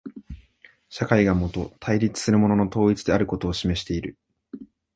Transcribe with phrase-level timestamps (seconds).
[0.89, 4.17] 社会がもと対立するものの統一であることを示している。